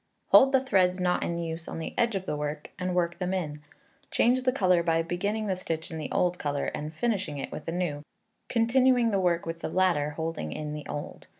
Hold 0.29 0.51
the 0.51 0.65
threads 0.65 0.99
not 0.99 1.21
in 1.21 1.37
use 1.37 1.67
on 1.67 1.77
the 1.77 1.93
edge 1.95 2.15
of 2.15 2.25
the 2.25 2.35
work, 2.35 2.71
and 2.79 2.95
work 2.95 3.19
them 3.19 3.35
in. 3.35 3.61
Change 4.09 4.41
the 4.41 4.51
colour 4.51 4.81
by 4.81 5.03
beginning 5.03 5.45
the 5.45 5.55
stitch 5.55 5.91
in 5.91 5.99
the 5.99 6.11
old 6.11 6.39
colour, 6.39 6.71
and 6.73 6.91
finishing 6.91 7.37
it 7.37 7.51
with 7.51 7.65
the 7.65 7.71
new, 7.71 8.01
continuing 8.49 9.11
the 9.11 9.19
work 9.19 9.45
with 9.45 9.59
the 9.59 9.69
latter 9.69 10.09
holding 10.17 10.53
in 10.53 10.73
the 10.73 10.87
old. 10.89 11.27